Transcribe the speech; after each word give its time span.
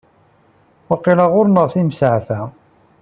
Waqil 0.87 1.19
ɣur-neɣ 1.33 1.65
timsiɛfa. 1.73 2.41